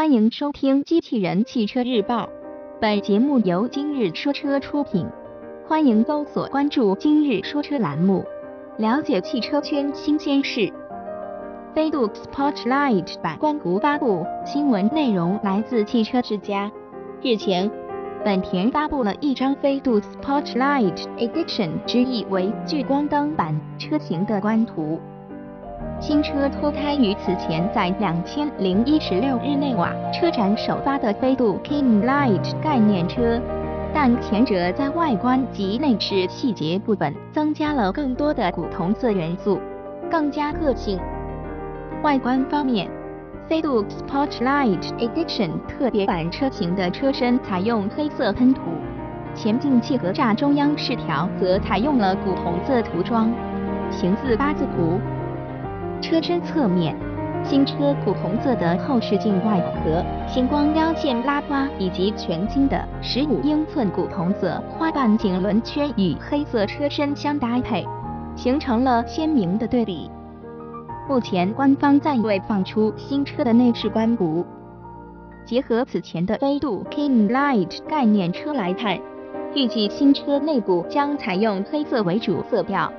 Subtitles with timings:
[0.00, 2.24] 欢迎收听《机器人汽车日报》，
[2.80, 5.06] 本节目由今日说车出品。
[5.66, 8.24] 欢迎搜索关注“今日说车”栏目，
[8.78, 10.72] 了解汽车圈新鲜事。
[11.74, 16.72] 飞度 Spotlight 版官图发布，新闻内容来自汽车之家。
[17.20, 17.70] 日前，
[18.24, 24.98] 本田发布了一张飞度 Spotlight Edition 之意为聚光灯版车型的官图。
[26.00, 33.38] 新车脱胎于此前在两千零一十六日内瓦车展首发的飞度 King Light 概念车，
[33.92, 39.60] 但前者在外观及内饰细节部分增加了更多的古铜色元素，
[40.10, 40.98] 更加个性。
[42.02, 42.88] 外观方面，
[43.46, 48.62] 飞度 Sport Light Edition 特别版车型的车身采用黑色喷涂，
[49.34, 53.30] 前进气格栅中央饰条则采用了古铜色涂装，
[53.90, 54.98] 形似八字胡。
[56.00, 56.96] 车身侧面，
[57.44, 67.86] 新车古铜色的后视镜外壳、星光腰线拉花以及全新的十五英寸古铜色花瓣颈轮圈与黑色车身相搭配，
[68.34, 70.10] 形成了鲜明的对比。
[71.06, 74.44] 目前官方暂未放出新车的内饰官图。
[75.44, 78.98] 结合此前的飞度 King Light 概念车来看，
[79.54, 82.90] 预计新车内部将采用黑色为主色调。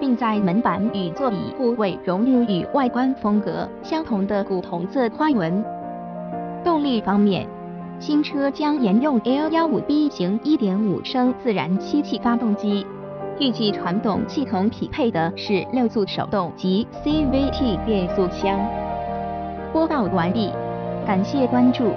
[0.00, 5.64] 并在门板与座椅部位融入与外观风格相同的古铜色花纹。
[6.64, 7.46] 动力方面，
[7.98, 12.86] 新车将沿用 L15B 型1.5升自然吸气发动机，
[13.38, 18.58] 预计传动系统匹配的是六速手动及 CVT 变速箱。
[19.72, 20.52] 播报完毕，
[21.06, 21.92] 感谢关注。